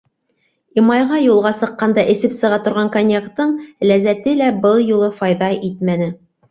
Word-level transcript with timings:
Имайға 0.81 1.19
юлға 1.23 1.51
сыҡҡанда 1.59 2.05
эсеп 2.15 2.35
сыға 2.39 2.59
торған 2.69 2.91
коньяктың 2.99 3.55
ләззәте 3.91 4.37
лә 4.43 4.53
был 4.67 4.85
юлы 4.93 5.17
файҙа 5.21 5.57
итмәне. 5.73 6.15